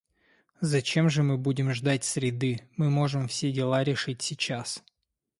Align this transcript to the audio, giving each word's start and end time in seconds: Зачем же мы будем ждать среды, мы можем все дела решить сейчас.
Зачем 0.61 1.11
же 1.11 1.21
мы 1.21 1.37
будем 1.37 1.71
ждать 1.75 2.03
среды, 2.03 2.67
мы 2.75 2.89
можем 2.89 3.27
все 3.27 3.51
дела 3.51 3.83
решить 3.83 4.23
сейчас. 4.23 4.83